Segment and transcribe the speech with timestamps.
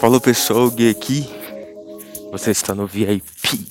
[0.00, 1.28] Falou pessoal, Gui aqui.
[2.32, 3.68] Você está no VIP.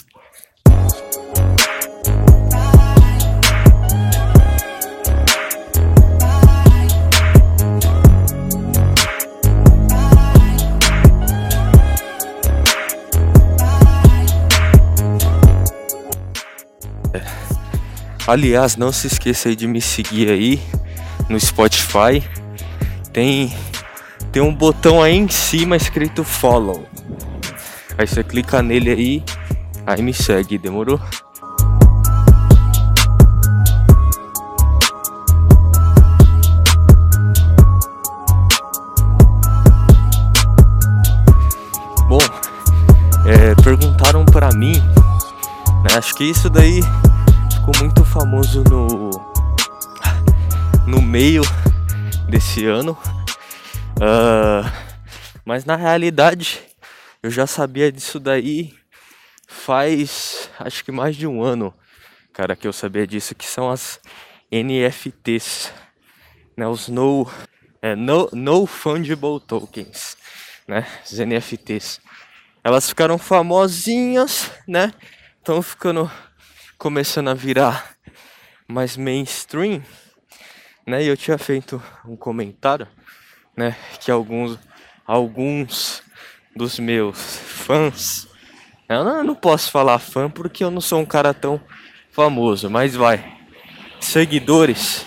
[17.12, 17.24] É.
[18.28, 20.62] Aliás, não se esqueça aí de me seguir aí
[21.28, 22.24] no Spotify.
[23.12, 23.52] Tem
[24.32, 26.86] tem um botão aí em cima escrito follow.
[27.98, 29.24] Aí você clica nele aí,
[29.86, 31.00] aí me segue, demorou?
[42.08, 42.20] Bom,
[43.26, 44.74] é, perguntaram pra mim,
[45.84, 46.82] né, acho que isso daí
[47.54, 49.10] ficou muito famoso no
[50.88, 51.44] no meio
[52.28, 52.98] desse ano
[54.00, 54.64] Uh,
[55.44, 56.62] mas na realidade,
[57.22, 58.74] eu já sabia disso daí
[59.46, 61.74] faz acho que mais de um ano,
[62.32, 64.00] cara, que eu sabia disso, que são as
[64.50, 65.74] NFTs,
[66.56, 66.66] né?
[66.66, 67.30] Os no,
[67.82, 70.16] é, no, no Fungible Tokens,
[70.66, 70.88] né?
[71.12, 72.00] NFTs.
[72.64, 74.94] Elas ficaram famosinhas, né?
[75.40, 76.10] Estão ficando
[76.78, 77.98] começando a virar
[78.66, 79.84] mais mainstream,
[80.88, 81.04] né?
[81.04, 82.88] E eu tinha feito um comentário
[83.60, 83.76] né?
[84.00, 84.58] Que alguns,
[85.06, 86.02] alguns
[86.56, 88.28] dos meus fãs,
[88.88, 91.62] eu não, eu não posso falar fã porque eu não sou um cara tão
[92.10, 93.38] famoso, mas vai,
[94.00, 95.06] seguidores,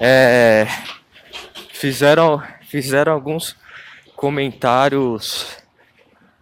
[0.00, 0.66] é,
[1.72, 3.56] fizeram, fizeram alguns
[4.16, 5.56] comentários,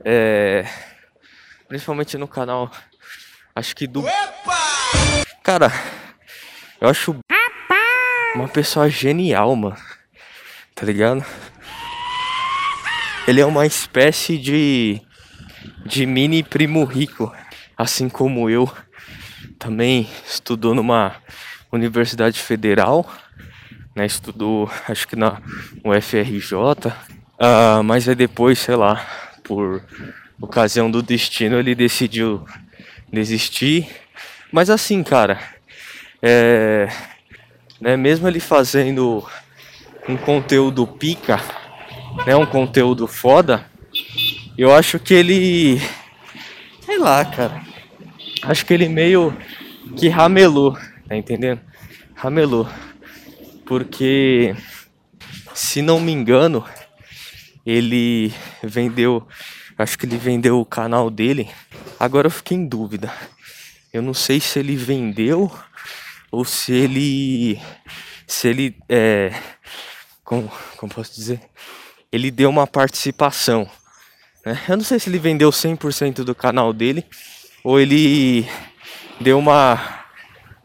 [0.02, 0.66] é,
[1.68, 2.70] principalmente no canal,
[3.54, 4.02] acho que do,
[5.42, 5.70] cara,
[6.80, 7.18] eu acho
[8.38, 9.76] uma pessoa genial, mano.
[10.74, 11.24] Tá ligado?
[13.26, 15.02] Ele é uma espécie de
[15.84, 17.34] de mini primo rico,
[17.76, 18.70] assim como eu.
[19.58, 21.16] Também estudou numa
[21.72, 23.10] universidade federal,
[23.94, 24.06] né?
[24.06, 25.42] Estudou, acho que na
[25.84, 26.54] UFRJ.
[26.54, 26.92] Uh,
[27.40, 29.04] ah, mas aí depois, sei lá,
[29.42, 29.82] por
[30.40, 32.46] ocasião do destino, ele decidiu
[33.12, 33.88] desistir.
[34.52, 35.40] Mas assim, cara,
[36.22, 36.88] é
[37.80, 37.96] né?
[37.96, 39.26] Mesmo ele fazendo
[40.08, 41.40] um conteúdo pica,
[42.26, 42.34] né?
[42.36, 43.66] Um conteúdo foda,
[44.56, 45.80] eu acho que ele,
[46.84, 47.62] sei lá, cara,
[48.42, 49.36] acho que ele meio
[49.96, 50.76] que ramelou,
[51.08, 51.60] tá entendendo?
[52.14, 52.68] Ramelou,
[53.64, 54.56] porque
[55.54, 56.64] se não me engano,
[57.64, 59.26] ele vendeu,
[59.76, 61.48] acho que ele vendeu o canal dele.
[62.00, 63.12] Agora eu fiquei em dúvida.
[63.92, 65.52] Eu não sei se ele vendeu
[66.30, 67.60] ou se ele
[68.26, 69.32] se ele é,
[70.22, 71.40] como, como posso dizer?
[72.12, 73.68] Ele deu uma participação
[74.44, 74.62] né?
[74.68, 77.04] eu não sei se ele vendeu 100% do canal dele
[77.64, 78.46] ou ele
[79.20, 80.04] deu uma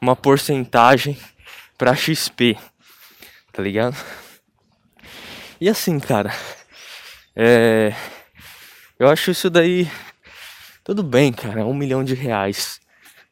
[0.02, 1.18] uma porcentagem
[1.78, 2.58] para XP
[3.52, 3.96] tá ligado?
[5.60, 6.34] E assim cara
[7.36, 7.96] é,
[9.00, 9.90] eu acho isso daí
[10.84, 12.82] tudo bem cara um milhão de reais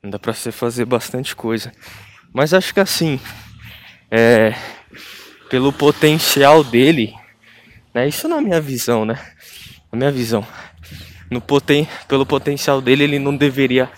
[0.04, 1.72] dá pra você fazer bastante coisa
[2.34, 3.20] mas acho que assim,
[4.10, 4.54] é,
[5.50, 7.14] pelo potencial dele,
[7.94, 8.08] né?
[8.08, 9.20] Isso na minha visão, né?
[9.92, 10.46] Na minha visão.
[11.30, 13.90] No poten pelo potencial dele, ele não deveria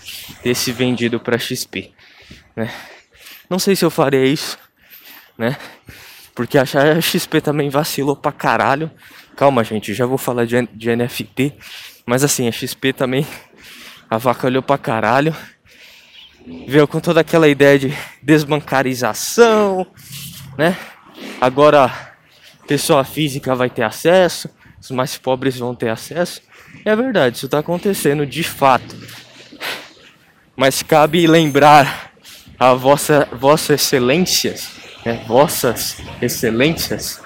[0.42, 1.92] ter se vendido para XP,
[2.56, 2.72] né?
[3.48, 4.58] Não sei se eu faria isso,
[5.38, 5.56] né?
[6.34, 6.64] Porque a
[7.00, 8.90] XP também vacilou pra caralho.
[9.36, 11.54] Calma, gente, já vou falar de, de NFT.
[12.04, 13.26] Mas assim, a XP também
[14.10, 15.34] avacalhou pra caralho
[16.66, 19.86] veio com toda aquela ideia de desbancarização,
[20.58, 20.76] né?
[21.40, 22.14] Agora
[22.66, 24.48] pessoa física vai ter acesso,
[24.80, 26.42] os mais pobres vão ter acesso.
[26.84, 28.96] É verdade, isso está acontecendo de fato.
[30.56, 32.12] Mas cabe lembrar
[32.58, 34.54] a vossa, vossa excelência,
[35.04, 35.22] né?
[35.26, 37.20] vossas excelências,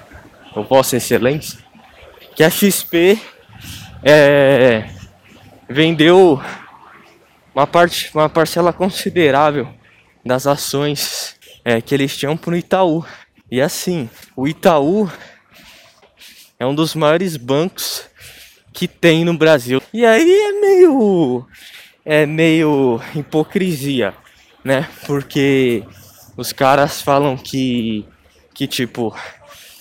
[0.55, 1.59] ou vossa excelência,
[2.35, 3.19] que a XP
[4.03, 4.89] é,
[5.69, 6.41] vendeu
[7.53, 9.67] uma, parte, uma parcela considerável
[10.25, 13.05] das ações é, que eles tinham para o Itaú.
[13.51, 15.09] E assim, o Itaú
[16.59, 18.03] é um dos maiores bancos
[18.73, 19.81] que tem no Brasil.
[19.93, 21.47] E aí é meio
[22.05, 24.13] é meio hipocrisia,
[24.63, 24.87] né?
[25.05, 25.83] Porque
[26.37, 28.05] os caras falam que
[28.53, 29.15] que tipo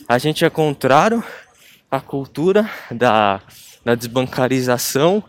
[0.09, 1.23] a gente é contrário
[1.91, 3.41] à cultura da,
[3.85, 5.23] da desbancarização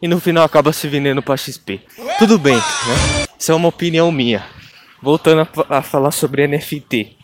[0.00, 1.80] e no final acaba se vendendo para XP.
[2.18, 3.26] Tudo bem, né?
[3.38, 4.44] Isso é uma opinião minha.
[5.02, 7.16] Voltando a, a falar sobre NFT,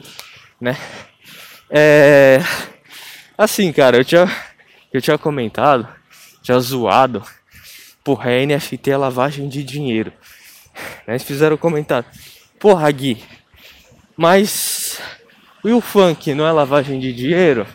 [0.61, 0.77] né?
[1.71, 2.41] É...
[3.37, 4.31] Assim, cara, eu tinha,
[4.93, 5.89] eu tinha comentado,
[6.43, 7.23] tinha zoado.
[8.03, 10.13] Porra, é NFT é lavagem de dinheiro.
[11.07, 12.09] Eles fizeram comentário.
[12.59, 13.23] Porra, Gui,
[14.17, 15.01] mas
[15.65, 17.67] e o funk não é lavagem de dinheiro?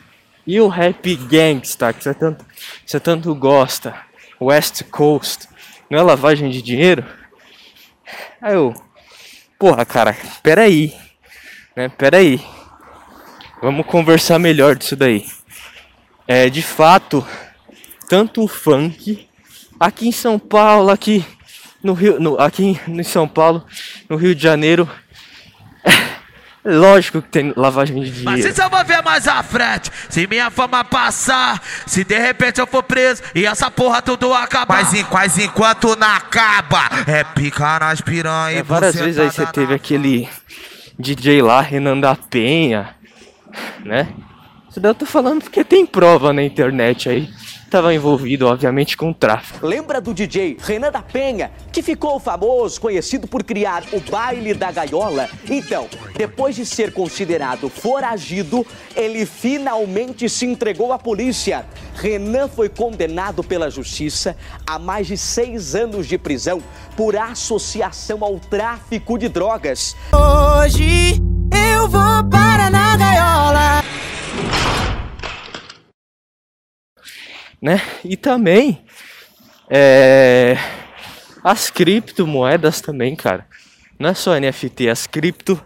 [0.47, 2.45] E o rap gangsta, que você tanto,
[2.85, 3.93] você tanto gosta,
[4.41, 5.47] West Coast,
[5.89, 7.05] não é lavagem de dinheiro?
[8.41, 8.73] Aí eu,
[9.59, 10.93] porra, cara, peraí,
[11.75, 12.43] né, peraí,
[13.61, 15.25] vamos conversar melhor disso daí.
[16.27, 17.25] É, de fato,
[18.09, 19.27] tanto o funk,
[19.79, 21.25] aqui em São Paulo, aqui
[21.83, 23.65] no Rio, no, aqui em São Paulo,
[24.09, 24.89] no Rio de Janeiro,
[26.63, 28.29] Lógico que tem lavagem de dinheiro.
[28.29, 29.89] Mas isso eu vou ver mais à frente.
[30.09, 34.83] Se minha fama passar, se de repente eu for preso e essa porra tudo acabar.
[34.83, 38.59] Mas, em, mas enquanto não acaba, é picar nas piranhas.
[38.59, 40.29] É, várias vezes tá aí você teve aquele
[40.99, 42.95] DJ lá, Renan da Penha,
[43.83, 44.09] né?
[44.69, 47.27] Isso daí eu tô falando porque tem prova na internet aí
[47.71, 49.65] estava envolvido, obviamente, com o tráfico.
[49.65, 54.69] Lembra do DJ Renan da Penha, que ficou famoso, conhecido por criar o baile da
[54.69, 55.29] gaiola?
[55.49, 55.87] Então,
[56.17, 61.65] depois de ser considerado foragido, ele finalmente se entregou à polícia.
[61.95, 64.35] Renan foi condenado pela justiça
[64.67, 66.61] a mais de seis anos de prisão
[66.97, 69.95] por associação ao tráfico de drogas.
[70.11, 71.21] Hoje
[71.73, 73.30] eu vou para na gaiola.
[77.61, 77.81] Né?
[78.03, 78.83] E também
[79.69, 80.57] é,
[81.43, 83.45] as criptomoedas também, cara.
[83.97, 85.61] Não é só NFT, as cripto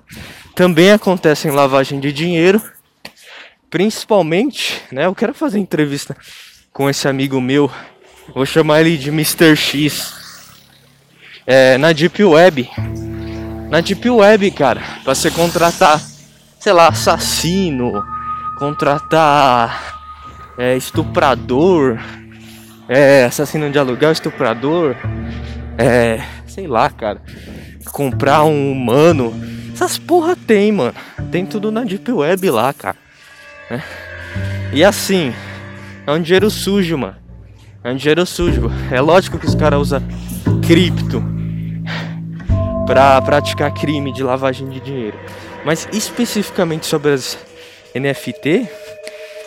[0.54, 2.62] também acontecem lavagem de dinheiro.
[3.70, 5.06] Principalmente, né?
[5.06, 6.16] Eu quero fazer entrevista
[6.72, 7.72] com esse amigo meu.
[8.34, 9.56] Vou chamar ele de Mr.
[9.56, 10.14] X.
[11.48, 12.70] É, na Deep Web.
[13.70, 16.02] Na Deep Web, cara, pra você contratar,
[16.60, 18.04] sei lá, assassino,
[18.58, 19.95] contratar
[20.58, 22.00] é, estuprador,
[22.88, 24.96] é, assassino de aluguel, estuprador,
[25.78, 27.22] é, sei lá, cara,
[27.92, 29.34] comprar um humano,
[29.74, 30.96] essas porra tem, mano,
[31.32, 32.98] tem tudo na Deep Web lá, cara.
[33.70, 33.82] É.
[34.74, 35.34] E assim,
[36.06, 37.16] é um dinheiro sujo, mano.
[37.84, 38.72] É um dinheiro sujo.
[38.92, 40.02] É lógico que os caras usam
[40.66, 41.24] cripto
[42.86, 45.18] pra praticar crime de lavagem de dinheiro.
[45.66, 47.38] Mas especificamente sobre as
[47.96, 48.68] NFT,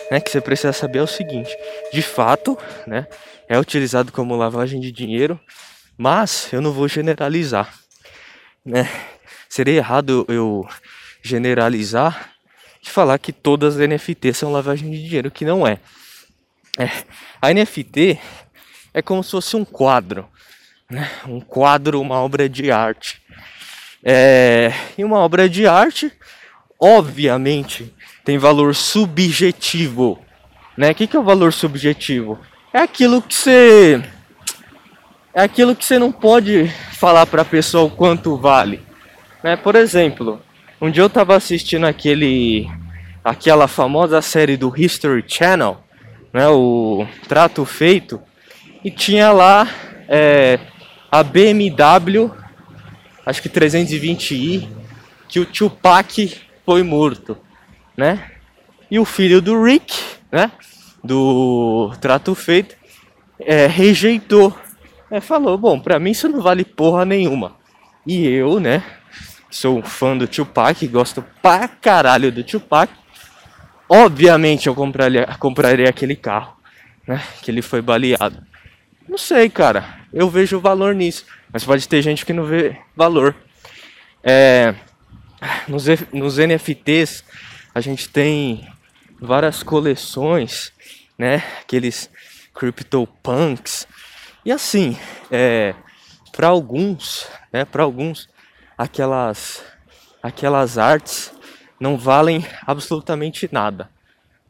[0.09, 1.55] né, que você precisa saber é o seguinte:
[1.91, 2.57] de fato,
[2.87, 3.07] né,
[3.47, 5.39] é utilizado como lavagem de dinheiro,
[5.97, 7.73] mas eu não vou generalizar,
[8.65, 8.89] né?
[9.49, 10.67] Seria errado eu
[11.21, 12.31] generalizar
[12.81, 15.79] e falar que todas as NFTs são lavagem de dinheiro, que não é.
[16.77, 16.89] é.
[17.41, 18.19] A NFT
[18.93, 20.29] é como se fosse um quadro,
[20.89, 21.09] né?
[21.27, 23.21] Um quadro, uma obra de arte.
[24.03, 26.11] É, e uma obra de arte,
[26.79, 27.93] obviamente,
[28.23, 30.19] tem valor subjetivo.
[30.77, 30.91] Né?
[30.91, 32.39] O que, que é o valor subjetivo?
[32.73, 34.01] É aquilo que você.
[35.33, 38.81] É aquilo que você não pode falar para a pessoa o quanto vale.
[39.43, 39.55] Né?
[39.55, 40.41] Por exemplo,
[40.81, 42.69] um dia eu estava assistindo aquele.
[43.23, 45.77] aquela famosa série do History Channel,
[46.31, 46.47] né?
[46.47, 48.21] o Trato Feito,
[48.83, 49.67] e tinha lá
[50.07, 50.59] é,
[51.11, 52.31] a BMW,
[53.25, 54.67] acho que 320i,
[55.27, 57.35] que o Tupac foi morto
[57.97, 58.29] né?
[58.91, 59.99] E o filho do Rick,
[60.31, 60.51] né?
[61.03, 62.75] Do trato feito,
[63.39, 64.55] é, rejeitou.
[65.09, 67.55] É, falou, bom, pra mim isso não vale porra nenhuma.
[68.05, 68.83] E eu, né?
[69.49, 72.93] Sou um fã do Tupac, gosto pra caralho do Tupac.
[73.89, 76.55] Obviamente eu compraria, compraria aquele carro,
[77.07, 77.19] né?
[77.41, 78.45] Que ele foi baleado.
[79.07, 79.97] Não sei, cara.
[80.13, 81.25] Eu vejo valor nisso.
[81.51, 83.35] Mas pode ter gente que não vê valor.
[84.23, 84.75] É,
[85.67, 87.23] nos, nos NFTs
[87.73, 88.67] a gente tem
[89.19, 90.73] várias coleções,
[91.17, 91.43] né?
[91.61, 92.09] Aqueles
[92.53, 93.87] CryptoPunks.
[94.45, 94.97] E assim,
[95.31, 95.73] é,
[96.31, 97.65] para alguns, né?
[97.65, 98.29] Para alguns,
[98.77, 99.63] aquelas
[100.21, 101.31] aquelas artes
[101.79, 103.89] não valem absolutamente nada,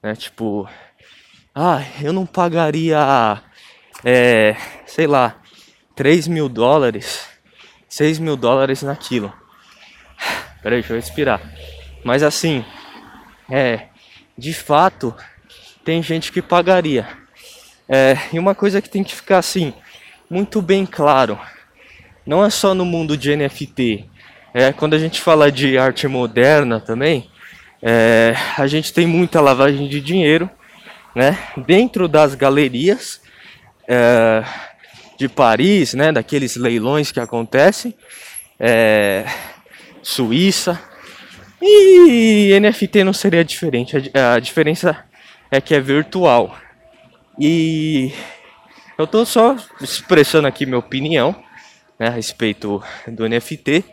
[0.02, 0.16] né?
[0.16, 0.68] Tipo,
[1.54, 3.42] ah, eu não pagaria,
[4.04, 4.56] é,
[4.86, 5.36] sei lá,
[5.96, 7.28] 3 mil dólares,
[7.88, 9.34] 6 mil dólares naquilo.
[10.62, 11.42] Peraí, deixa eu respirar.
[12.04, 12.66] Mas assim,
[13.50, 13.88] é,
[14.38, 15.16] de fato,
[15.84, 17.08] tem gente que pagaria.
[17.88, 19.74] É, e uma coisa que tem que ficar assim,
[20.30, 21.40] muito bem claro,
[22.26, 24.06] não é só no mundo de NFT.
[24.54, 27.30] É, quando a gente fala de arte moderna também,
[27.82, 30.50] é, a gente tem muita lavagem de dinheiro,
[31.16, 31.38] né?
[31.66, 33.22] Dentro das galerias
[33.88, 34.44] é,
[35.18, 36.12] de Paris, né?
[36.12, 37.96] Daqueles leilões que acontecem,
[38.60, 39.26] é,
[40.02, 40.80] Suíça,
[41.62, 44.12] e NFT não seria diferente.
[44.14, 45.04] A, diferença
[45.52, 46.56] é que é virtual.
[47.38, 48.14] E
[48.98, 51.36] eu tô só expressando aqui minha opinião
[51.98, 53.84] né, a respeito do NFT,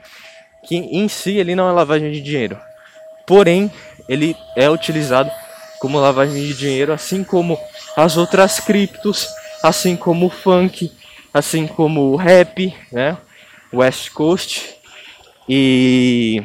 [0.67, 2.59] que em si ele não é lavagem de dinheiro.
[3.27, 3.71] Porém,
[4.09, 5.31] ele é utilizado
[5.81, 7.59] como lavagem de dinheiro, assim como
[7.97, 9.27] as outras criptos,
[9.63, 10.93] assim como o funk,
[11.35, 13.17] assim como o rap, né?
[13.73, 14.75] West Coast.
[15.49, 16.43] E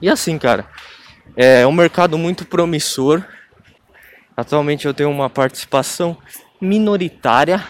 [0.00, 0.66] e assim, cara,
[1.34, 3.24] é um mercado muito promissor.
[4.36, 6.18] Atualmente eu tenho uma participação
[6.60, 7.64] minoritária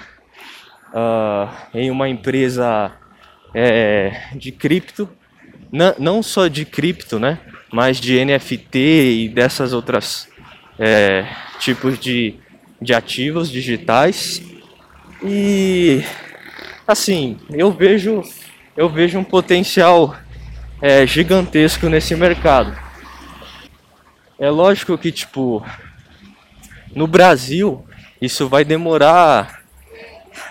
[0.88, 2.93] uh, em uma empresa
[3.55, 5.09] é, de cripto,
[5.71, 7.38] não, não só de cripto, né?
[7.73, 10.28] Mas de NFT e dessas outras
[10.78, 11.26] é,
[11.61, 12.35] tipos de,
[12.83, 14.43] de ativos digitais.
[15.23, 16.02] E
[16.87, 18.23] assim, eu vejo
[18.76, 20.14] eu vejo um potencial
[20.80, 22.76] é, gigantesco nesse mercado.
[24.38, 25.64] É lógico que tipo
[26.95, 27.87] no Brasil
[28.21, 29.62] isso vai demorar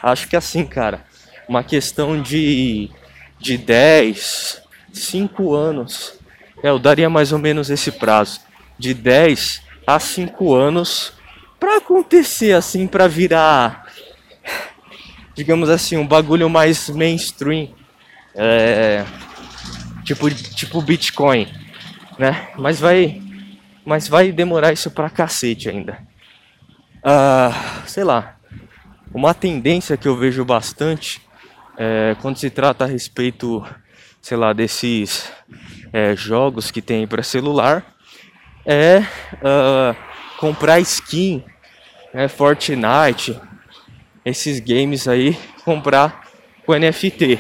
[0.01, 1.03] acho que assim, cara,
[1.48, 2.89] uma questão de
[3.39, 6.20] de 10, 5 anos.
[6.63, 8.41] É, eu daria mais ou menos esse prazo
[8.79, 11.13] de 10 a 5 anos
[11.60, 13.86] para acontecer assim, para virar
[15.36, 17.70] digamos assim, um bagulho mais mainstream.
[18.34, 19.03] É,
[20.05, 21.51] tipo tipo Bitcoin,
[22.17, 22.50] né?
[22.57, 23.21] Mas vai
[23.85, 26.00] mas vai demorar isso pra cacete ainda.
[27.03, 28.38] Ah, sei lá.
[29.13, 31.21] Uma tendência que eu vejo bastante
[31.77, 33.65] é, quando se trata a respeito,
[34.21, 35.31] sei lá, desses
[35.93, 37.85] é, jogos que tem para celular
[38.65, 39.00] é
[39.35, 39.95] uh,
[40.39, 41.43] comprar skin,
[42.13, 43.39] né, Fortnite,
[44.25, 46.24] esses games aí, comprar
[46.65, 47.39] com NFT.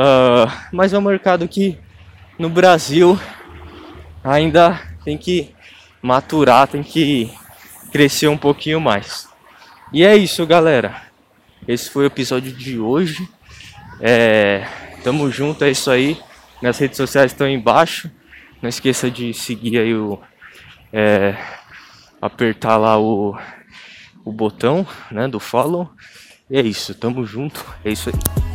[0.00, 1.76] Uh, mas é um mercado que
[2.38, 3.20] no Brasil
[4.24, 5.54] ainda tem que
[6.00, 7.30] maturar, tem que
[7.92, 9.28] crescer um pouquinho mais.
[9.92, 11.02] E é isso, galera.
[11.68, 13.28] Esse foi o episódio de hoje.
[14.00, 14.66] É,
[15.04, 16.18] tamo junto, é isso aí.
[16.62, 18.10] Minhas redes sociais estão embaixo.
[18.62, 20.18] Não esqueça de seguir aí o.
[20.90, 21.36] É,
[22.22, 23.36] apertar lá o,
[24.24, 25.90] o botão né, do follow.
[26.48, 27.62] E é isso, tamo junto.
[27.84, 28.49] É isso aí.